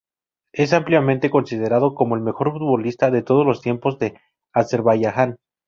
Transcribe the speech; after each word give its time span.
Es 0.51 0.73
ampliamente 0.73 1.29
considerado 1.29 1.93
como 1.93 2.15
el 2.15 2.23
mejor 2.23 2.53
futbolista 2.53 3.11
de 3.11 3.21
todos 3.21 3.45
los 3.45 3.61
tiempos 3.61 3.99
de 3.99 4.19
Azerbaiyán. 4.51 5.37